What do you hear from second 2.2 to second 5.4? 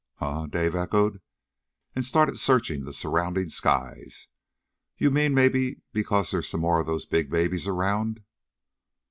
searching the surrounding skies. "You mean,